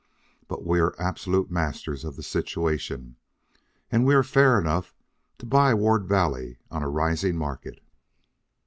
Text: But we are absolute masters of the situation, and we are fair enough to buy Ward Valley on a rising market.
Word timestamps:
But 0.47 0.65
we 0.65 0.79
are 0.79 0.95
absolute 0.99 1.51
masters 1.51 2.03
of 2.03 2.15
the 2.15 2.23
situation, 2.23 3.17
and 3.91 4.03
we 4.03 4.15
are 4.15 4.23
fair 4.23 4.57
enough 4.59 4.95
to 5.37 5.45
buy 5.45 5.75
Ward 5.75 6.07
Valley 6.07 6.57
on 6.71 6.81
a 6.81 6.89
rising 6.89 7.37
market. 7.37 7.79